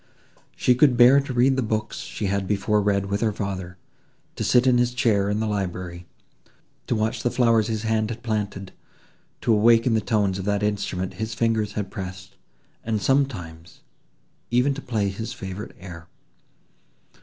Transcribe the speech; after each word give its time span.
She 0.55 0.73
could 0.73 0.97
bear 0.97 1.19
to 1.21 1.31
read 1.31 1.55
the 1.55 1.61
books 1.61 1.99
she 1.99 2.25
had 2.25 2.47
before 2.47 2.81
read 2.81 3.05
with 3.05 3.21
her 3.21 3.31
father; 3.31 3.77
to 4.35 4.43
sit 4.43 4.65
in 4.65 4.79
his 4.79 4.95
chair 4.95 5.29
in 5.29 5.39
the 5.39 5.45
library—to 5.45 6.95
watch 6.95 7.21
the 7.21 7.29
flowers 7.29 7.67
his 7.67 7.83
hand 7.83 8.09
had 8.09 8.23
planted—to 8.23 9.53
awaken 9.53 9.93
the 9.93 10.01
tones 10.01 10.39
of 10.39 10.45
that 10.45 10.63
instrument 10.63 11.13
his 11.21 11.35
fingers 11.35 11.73
had 11.73 11.91
pressed, 11.91 12.35
and 12.83 12.99
sometimes 12.99 13.81
even 14.49 14.73
to 14.73 14.81
play 14.81 15.09
his 15.09 15.33
favourite 15.33 15.73
air. 15.79 16.07